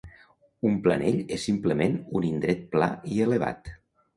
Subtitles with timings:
[0.69, 3.75] Un planell és simplement un indret pla i elevat.